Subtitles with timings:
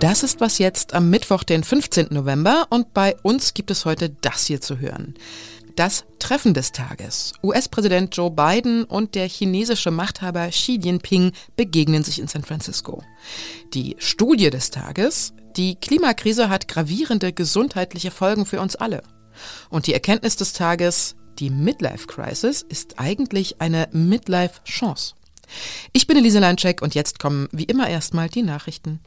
[0.00, 2.08] Das ist was jetzt am Mittwoch, den 15.
[2.10, 5.14] November und bei uns gibt es heute das hier zu hören.
[5.74, 7.32] Das Treffen des Tages.
[7.42, 13.02] US-Präsident Joe Biden und der chinesische Machthaber Xi Jinping begegnen sich in San Francisco.
[13.74, 15.32] Die Studie des Tages.
[15.56, 19.02] Die Klimakrise hat gravierende gesundheitliche Folgen für uns alle.
[19.68, 25.14] Und die Erkenntnis des Tages, die Midlife Crisis ist eigentlich eine Midlife Chance.
[25.92, 29.00] Ich bin Elise Landcheck und jetzt kommen wie immer erstmal die Nachrichten.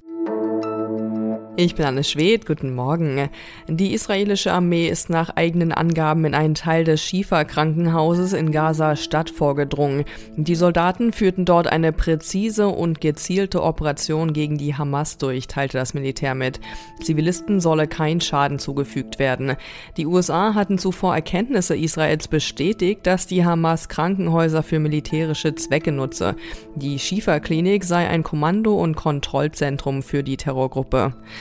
[1.58, 3.30] Ich bin Anne Schwed, guten Morgen.
[3.68, 10.06] Die israelische Armee ist nach eigenen Angaben in einen Teil des Schifa-Krankenhauses in Gaza-Stadt vorgedrungen.
[10.38, 15.94] Die Soldaten führten dort eine präzise und gezielte Operation gegen die Hamas durch, teilte das
[15.94, 16.62] Militär mit.
[17.04, 19.58] Zivilisten solle kein Schaden zugefügt werden.
[19.98, 26.38] Die USA hatten zuvor Erkenntnisse Israels bestätigt, dass die Hamas Krankenhäuser für militärische Zwecke nutze.
[26.76, 31.14] Die Schifa-Klinik sei ein Kommando- und Kontrollzentrum für die Terrorgruppe.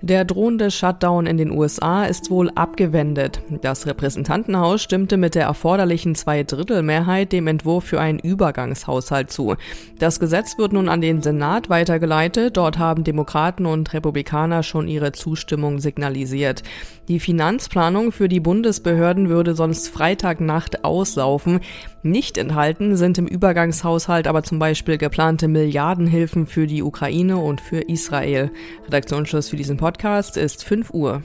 [0.00, 3.40] Der drohende Shutdown in den USA ist wohl abgewendet.
[3.62, 9.56] Das Repräsentantenhaus stimmte mit der erforderlichen Zweidrittelmehrheit dem Entwurf für einen Übergangshaushalt zu.
[9.98, 12.56] Das Gesetz wird nun an den Senat weitergeleitet.
[12.56, 16.62] Dort haben Demokraten und Republikaner schon ihre Zustimmung signalisiert.
[17.08, 21.58] Die Finanzplanung für die Bundesbehörden würde sonst Freitagnacht auslaufen.
[22.04, 27.80] Nicht enthalten sind im Übergangshaushalt aber zum Beispiel geplante Milliardenhilfen für die Ukraine und für
[27.80, 28.52] Israel.
[28.86, 29.87] Redaktionsschluss für diesen Podcast
[30.36, 31.22] ist 5 Uhr.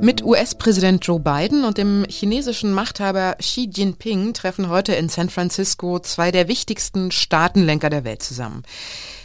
[0.00, 5.98] Mit US-Präsident Joe Biden und dem chinesischen Machthaber Xi Jinping treffen heute in San Francisco
[6.00, 8.62] zwei der wichtigsten Staatenlenker der Welt zusammen.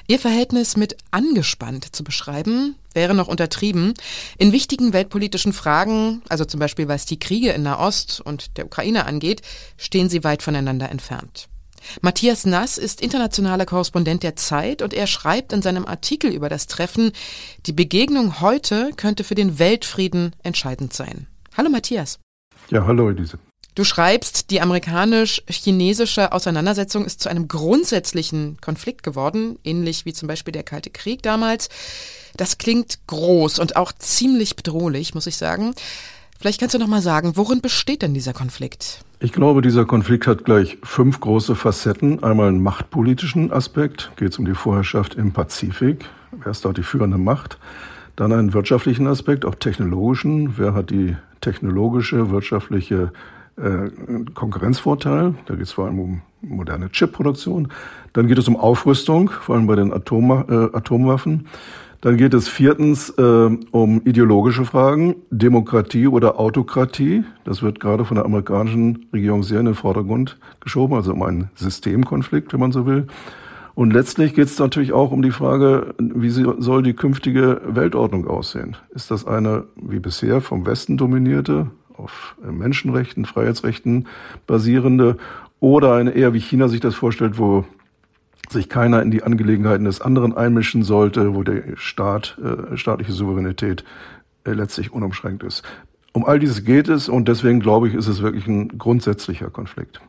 [0.07, 3.93] Ihr Verhältnis mit angespannt zu beschreiben, wäre noch untertrieben.
[4.37, 9.05] In wichtigen weltpolitischen Fragen, also zum Beispiel was die Kriege in Nahost und der Ukraine
[9.05, 9.41] angeht,
[9.77, 11.47] stehen sie weit voneinander entfernt.
[12.01, 16.67] Matthias Nass ist internationaler Korrespondent der Zeit und er schreibt in seinem Artikel über das
[16.67, 17.11] Treffen,
[17.65, 21.27] die Begegnung heute könnte für den Weltfrieden entscheidend sein.
[21.57, 22.19] Hallo Matthias.
[22.69, 23.39] Ja, hallo Elise.
[23.73, 30.51] Du schreibst, die amerikanisch-chinesische Auseinandersetzung ist zu einem grundsätzlichen Konflikt geworden, ähnlich wie zum Beispiel
[30.51, 31.69] der Kalte Krieg damals.
[32.35, 35.73] Das klingt groß und auch ziemlich bedrohlich, muss ich sagen.
[36.37, 39.05] Vielleicht kannst du noch mal sagen, worin besteht denn dieser Konflikt?
[39.23, 42.23] Ich glaube, dieser Konflikt hat gleich fünf große Facetten.
[42.23, 46.05] Einmal einen machtpolitischen Aspekt, geht es um die Vorherrschaft im Pazifik.
[46.31, 47.59] Wer ist dort die führende Macht?
[48.15, 50.57] Dann einen wirtschaftlichen Aspekt, auch technologischen.
[50.57, 53.11] Wer hat die technologische, wirtschaftliche
[53.57, 53.91] äh,
[54.33, 55.35] Konkurrenzvorteil.
[55.45, 57.67] Da geht es vor allem um moderne Chipproduktion.
[58.13, 61.45] Dann geht es um Aufrüstung, vor allem bei den Atom, äh, Atomwaffen.
[62.01, 67.23] Dann geht es viertens äh, um ideologische Fragen, Demokratie oder Autokratie.
[67.43, 71.51] Das wird gerade von der amerikanischen Regierung sehr in den Vordergrund geschoben, also um einen
[71.53, 73.05] Systemkonflikt, wenn man so will.
[73.75, 78.75] Und letztlich geht es natürlich auch um die Frage, wie soll die künftige Weltordnung aussehen?
[78.89, 84.07] Ist das eine wie bisher vom Westen dominierte auf Menschenrechten, Freiheitsrechten
[84.47, 85.17] basierende
[85.59, 87.63] oder eine eher wie China sich das vorstellt, wo
[88.51, 93.83] sich keiner in die Angelegenheiten des anderen einmischen sollte, wo der Staat, äh, staatliche Souveränität
[94.43, 95.63] äh, letztlich unumschränkt ist.
[96.13, 100.01] Um all dieses geht es und deswegen glaube ich, ist es wirklich ein grundsätzlicher Konflikt.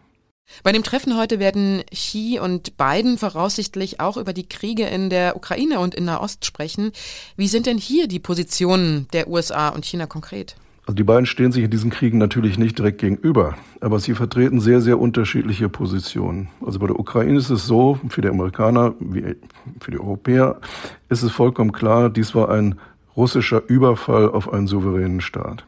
[0.63, 5.37] Bei dem Treffen heute werden Xi und Biden voraussichtlich auch über die Kriege in der
[5.37, 6.93] Ukraine und in Nahost sprechen.
[7.37, 10.57] Wie sind denn hier die Positionen der USA und China konkret?
[10.85, 14.61] Also die beiden stehen sich in diesen Kriegen natürlich nicht direkt gegenüber, aber sie vertreten
[14.61, 16.49] sehr, sehr unterschiedliche Positionen.
[16.65, 19.37] Also bei der Ukraine ist es so, für die Amerikaner wie
[19.81, 20.61] für die Europäer
[21.09, 22.75] ist es vollkommen klar, dies war ein
[23.17, 25.65] russischer Überfall auf einen souveränen Staat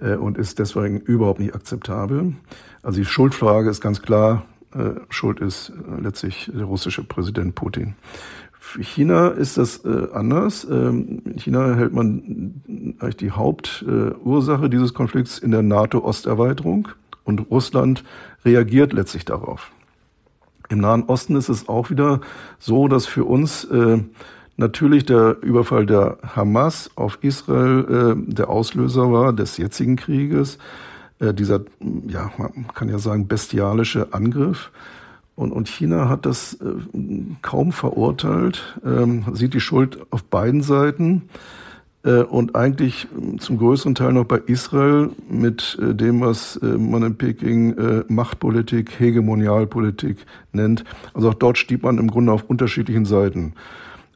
[0.00, 2.34] äh, und ist deswegen überhaupt nicht akzeptabel.
[2.82, 7.94] Also die Schuldfrage ist ganz klar, äh, Schuld ist äh, letztlich der russische Präsident Putin.
[8.80, 10.66] China ist das äh, anders.
[10.70, 12.62] Ähm, in China hält man
[12.98, 16.88] eigentlich die Hauptursache äh, dieses Konflikts in der NATO-Osterweiterung
[17.24, 18.04] und Russland
[18.44, 19.70] reagiert letztlich darauf.
[20.68, 22.20] Im Nahen Osten ist es auch wieder
[22.58, 23.98] so, dass für uns äh,
[24.56, 30.58] natürlich der Überfall der Hamas auf Israel äh, der Auslöser war des jetzigen Krieges.
[31.18, 31.60] Äh, dieser,
[32.06, 34.70] ja, man kann ja sagen, bestialische Angriff.
[35.36, 36.64] Und, und China hat das äh,
[37.42, 41.28] kaum verurteilt, ähm, sieht die Schuld auf beiden Seiten
[42.04, 46.66] äh, und eigentlich äh, zum größeren Teil noch bei Israel mit äh, dem, was äh,
[46.66, 50.84] man in Peking äh, Machtpolitik, Hegemonialpolitik nennt.
[51.12, 53.52] Also auch dort steht man im Grunde auf unterschiedlichen Seiten.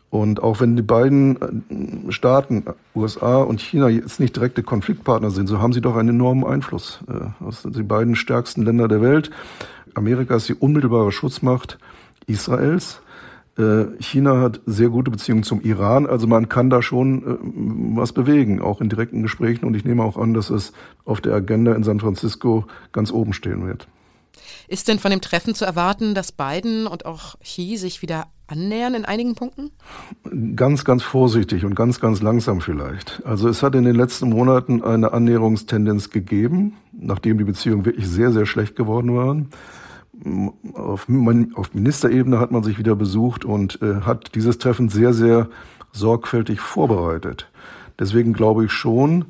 [0.08, 2.64] Und auch wenn die beiden Staaten,
[2.96, 6.98] USA und China, jetzt nicht direkte Konfliktpartner sind, so haben sie doch einen enormen Einfluss.
[7.38, 9.30] Das sind die beiden stärksten Länder der Welt.
[9.94, 11.78] Amerika ist die unmittelbare Schutzmacht
[12.26, 13.02] Israels.
[13.58, 18.12] Äh, China hat sehr gute Beziehungen zum Iran, also man kann da schon äh, was
[18.12, 19.64] bewegen, auch in direkten Gesprächen.
[19.64, 20.72] Und ich nehme auch an, dass es
[21.04, 23.88] auf der Agenda in San Francisco ganz oben stehen wird.
[24.68, 28.94] Ist denn von dem Treffen zu erwarten, dass Biden und auch Xi sich wieder annähern
[28.94, 29.70] in einigen Punkten?
[30.56, 33.22] Ganz, ganz vorsichtig und ganz, ganz langsam vielleicht.
[33.24, 38.32] Also es hat in den letzten Monaten eine Annäherungstendenz gegeben, nachdem die Beziehungen wirklich sehr,
[38.32, 39.48] sehr schlecht geworden waren.
[40.74, 41.06] Auf,
[41.54, 45.48] auf Ministerebene hat man sich wieder besucht und äh, hat dieses Treffen sehr, sehr
[45.92, 47.50] sorgfältig vorbereitet.
[47.98, 49.26] Deswegen glaube ich schon,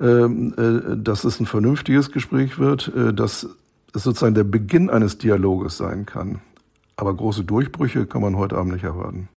[0.00, 3.48] ähm, äh, dass es ein vernünftiges Gespräch wird, äh, dass
[3.94, 6.40] es sozusagen der Beginn eines Dialoges sein kann.
[6.96, 9.28] Aber große Durchbrüche kann man heute Abend nicht erwarten.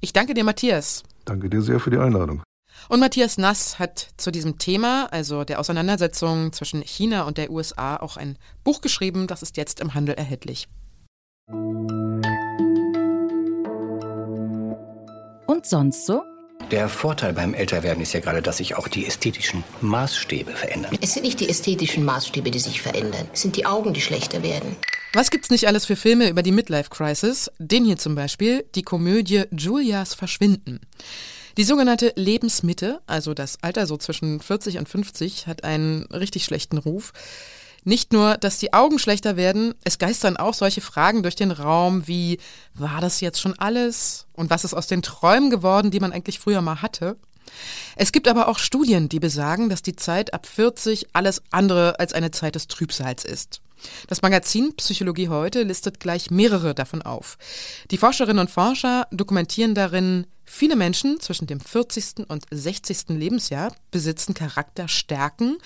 [0.00, 1.02] Ich danke dir, Matthias.
[1.24, 2.42] Danke dir sehr für die Einladung.
[2.88, 7.96] Und Matthias Nass hat zu diesem Thema, also der Auseinandersetzung zwischen China und der USA,
[7.96, 9.26] auch ein Buch geschrieben.
[9.26, 10.68] Das ist jetzt im Handel erhältlich.
[15.46, 16.22] Und sonst so?
[16.70, 20.96] Der Vorteil beim Älterwerden ist ja gerade, dass sich auch die ästhetischen Maßstäbe verändern.
[21.00, 23.28] Es sind nicht die ästhetischen Maßstäbe, die sich verändern.
[23.32, 24.76] Es sind die Augen, die schlechter werden.
[25.12, 27.50] Was gibt's nicht alles für Filme über die Midlife Crisis?
[27.58, 30.80] Den hier zum Beispiel, die Komödie Julias Verschwinden.
[31.56, 36.78] Die sogenannte Lebensmitte, also das Alter so zwischen 40 und 50, hat einen richtig schlechten
[36.78, 37.12] Ruf.
[37.84, 42.06] Nicht nur, dass die Augen schlechter werden, es geistern auch solche Fragen durch den Raum
[42.06, 42.38] wie,
[42.74, 44.26] war das jetzt schon alles?
[44.34, 47.16] Und was ist aus den Träumen geworden, die man eigentlich früher mal hatte?
[47.96, 52.12] Es gibt aber auch Studien, die besagen, dass die Zeit ab 40 alles andere als
[52.12, 53.60] eine Zeit des Trübsals ist.
[54.06, 57.38] Das Magazin Psychologie heute listet gleich mehrere davon auf.
[57.90, 62.28] Die Forscherinnen und Forscher dokumentieren darin, viele Menschen zwischen dem 40.
[62.28, 63.08] und 60.
[63.08, 65.58] Lebensjahr besitzen Charakterstärken,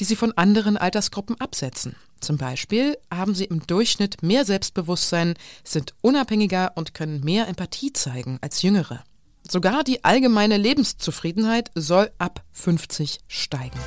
[0.00, 1.96] die sie von anderen Altersgruppen absetzen.
[2.20, 8.38] Zum Beispiel haben sie im Durchschnitt mehr Selbstbewusstsein, sind unabhängiger und können mehr Empathie zeigen
[8.40, 9.04] als Jüngere.
[9.48, 13.78] Sogar die allgemeine Lebenszufriedenheit soll ab 50 steigen.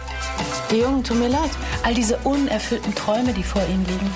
[0.71, 1.51] Die Jungen, tut mir leid.
[1.83, 4.11] All diese unerfüllten Träume, die vor ihnen liegen.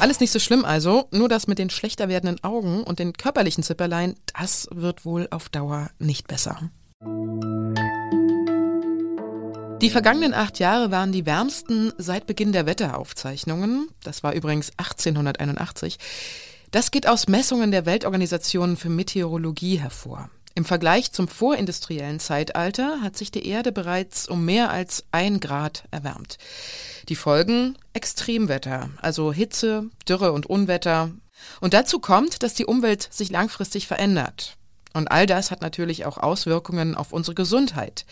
[0.00, 3.62] Alles nicht so schlimm also, nur das mit den schlechter werdenden Augen und den körperlichen
[3.62, 6.70] Zipperlein, das wird wohl auf Dauer nicht besser.
[9.80, 13.88] Die vergangenen acht Jahre waren die wärmsten seit Beginn der Wetteraufzeichnungen.
[14.02, 15.98] Das war übrigens 1881.
[16.72, 20.30] Das geht aus Messungen der Weltorganisation für Meteorologie hervor.
[20.56, 25.84] Im Vergleich zum vorindustriellen Zeitalter hat sich die Erde bereits um mehr als ein Grad
[25.90, 26.38] erwärmt.
[27.10, 31.10] Die Folgen Extremwetter, also Hitze, Dürre und Unwetter.
[31.60, 34.56] Und dazu kommt, dass die Umwelt sich langfristig verändert.
[34.94, 38.06] Und all das hat natürlich auch Auswirkungen auf unsere Gesundheit.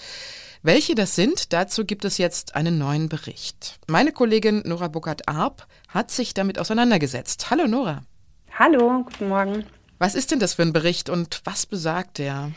[0.63, 3.79] Welche das sind, dazu gibt es jetzt einen neuen Bericht.
[3.87, 7.49] Meine Kollegin Nora Buckert-Arp hat sich damit auseinandergesetzt.
[7.49, 8.03] Hallo Nora.
[8.59, 9.65] Hallo, guten Morgen.
[9.99, 12.51] Was ist denn das für ein Bericht und was besagt der?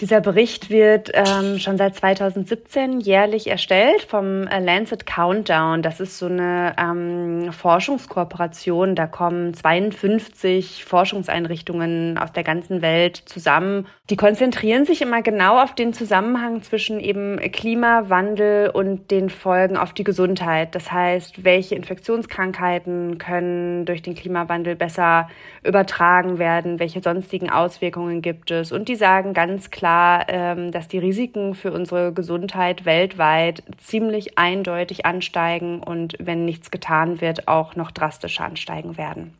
[0.00, 5.82] Dieser Bericht wird ähm, schon seit 2017 jährlich erstellt vom äh, Lancet Countdown.
[5.82, 8.94] Das ist so eine ähm, Forschungskooperation.
[8.94, 13.86] Da kommen 52 Forschungseinrichtungen aus der ganzen Welt zusammen.
[14.08, 19.92] Die konzentrieren sich immer genau auf den Zusammenhang zwischen eben Klimawandel und den Folgen auf
[19.92, 20.74] die Gesundheit.
[20.74, 25.28] Das heißt, welche Infektionskrankheiten können durch den Klimawandel besser
[25.62, 26.80] übertragen werden?
[26.80, 28.72] Welche sonstigen Auswirkungen gibt es?
[28.72, 34.38] Und die sagen ganz klar, klar, ähm, dass die Risiken für unsere Gesundheit weltweit ziemlich
[34.38, 39.34] eindeutig ansteigen und wenn nichts getan wird, auch noch drastischer ansteigen werden.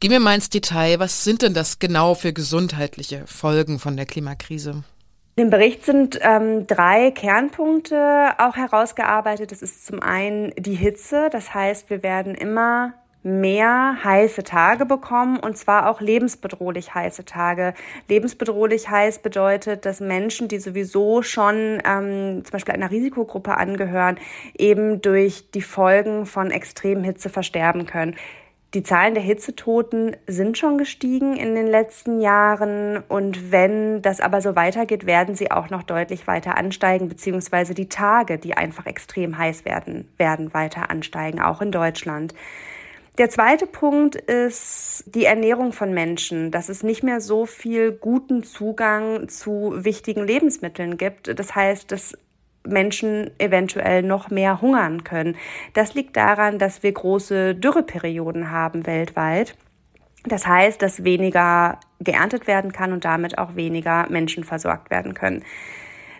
[0.00, 0.98] Gehen wir mal ins Detail.
[0.98, 4.84] Was sind denn das genau für gesundheitliche Folgen von der Klimakrise?
[5.36, 9.52] Im Bericht sind ähm, drei Kernpunkte auch herausgearbeitet.
[9.52, 11.28] Das ist zum einen die Hitze.
[11.30, 12.92] Das heißt, wir werden immer
[13.24, 17.72] mehr heiße Tage bekommen und zwar auch lebensbedrohlich heiße Tage.
[18.08, 24.18] Lebensbedrohlich heiß bedeutet, dass Menschen, die sowieso schon ähm, zum Beispiel einer Risikogruppe angehören,
[24.56, 28.14] eben durch die Folgen von extremen Hitze versterben können.
[28.74, 34.40] Die Zahlen der Hitzetoten sind schon gestiegen in den letzten Jahren und wenn das aber
[34.40, 39.38] so weitergeht, werden sie auch noch deutlich weiter ansteigen, beziehungsweise die Tage, die einfach extrem
[39.38, 42.34] heiß werden, werden weiter ansteigen, auch in Deutschland.
[43.16, 48.42] Der zweite Punkt ist die Ernährung von Menschen, dass es nicht mehr so viel guten
[48.42, 51.38] Zugang zu wichtigen Lebensmitteln gibt.
[51.38, 52.18] Das heißt, dass
[52.66, 55.36] Menschen eventuell noch mehr hungern können.
[55.74, 59.54] Das liegt daran, dass wir große Dürreperioden haben weltweit.
[60.26, 65.44] Das heißt, dass weniger geerntet werden kann und damit auch weniger Menschen versorgt werden können.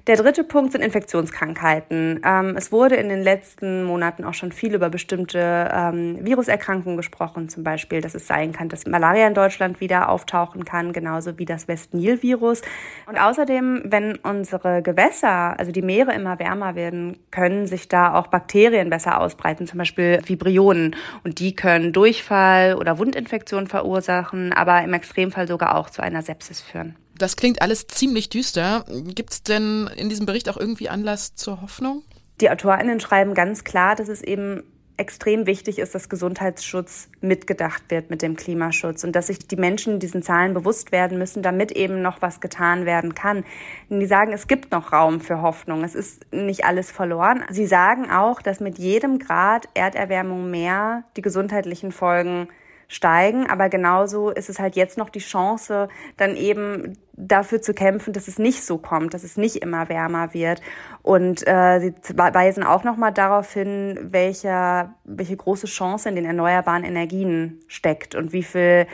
[0.07, 2.21] Der dritte Punkt sind Infektionskrankheiten.
[2.27, 7.49] Ähm, es wurde in den letzten Monaten auch schon viel über bestimmte ähm, Viruserkrankungen gesprochen,
[7.49, 11.47] zum Beispiel, dass es sein kann, dass Malaria in Deutschland wieder auftauchen kann, genauso wie
[11.47, 12.61] das West-Nil-Virus.
[13.07, 18.27] Und außerdem, wenn unsere Gewässer, also die Meere immer wärmer werden, können sich da auch
[18.27, 20.97] Bakterien besser ausbreiten, zum Beispiel Vibrionen.
[21.25, 26.61] Und die können Durchfall oder Wundinfektionen verursachen, aber im Extremfall sogar auch zu einer Sepsis
[26.61, 26.95] führen.
[27.19, 28.85] Das klingt alles ziemlich düster.
[28.89, 32.03] Gibt es denn in diesem Bericht auch irgendwie Anlass zur Hoffnung?
[32.41, 34.65] Die AutorInnen schreiben ganz klar, dass es eben
[34.97, 39.99] extrem wichtig ist, dass Gesundheitsschutz mitgedacht wird mit dem Klimaschutz und dass sich die Menschen
[39.99, 43.45] diesen Zahlen bewusst werden müssen, damit eben noch was getan werden kann.
[43.89, 45.83] Und die sagen, es gibt noch Raum für Hoffnung.
[45.83, 47.45] Es ist nicht alles verloren.
[47.51, 52.49] Sie sagen auch, dass mit jedem Grad Erderwärmung mehr die gesundheitlichen Folgen
[52.95, 53.49] steigen.
[53.49, 58.29] Aber genauso ist es halt jetzt noch die Chance, dann eben dafür zu kämpfen, dass
[58.29, 60.61] es nicht so kommt, dass es nicht immer wärmer wird.
[61.03, 66.85] Und äh, sie weisen auch nochmal darauf hin, welche, welche große Chance in den erneuerbaren
[66.85, 68.87] Energien steckt und wie viel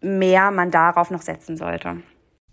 [0.00, 1.98] mehr man darauf noch setzen sollte.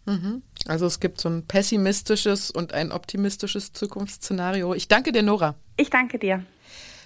[0.06, 0.42] Mhm.
[0.68, 4.74] Also es gibt so ein pessimistisches und ein optimistisches Zukunftsszenario.
[4.74, 5.56] Ich danke dir, Nora.
[5.78, 6.44] Ich danke dir.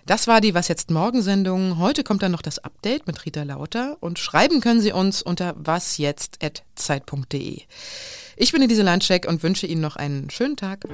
[0.07, 1.79] Das war die Was jetzt Morgen-Sendung.
[1.79, 5.55] Heute kommt dann noch das Update mit Rita Lauter und schreiben können Sie uns unter
[5.57, 7.63] wasjetzt.zeit.de.
[8.37, 10.85] Ich bin Elise Landscheck und wünsche Ihnen noch einen schönen Tag.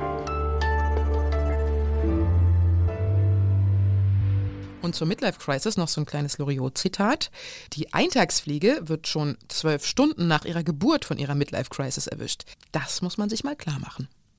[4.82, 7.32] Und zur Midlife Crisis noch so ein kleines Loriot-Zitat.
[7.74, 12.46] Die Eintagsfliege wird schon zwölf Stunden nach ihrer Geburt von ihrer Midlife Crisis erwischt.
[12.72, 14.08] Das muss man sich mal klar machen.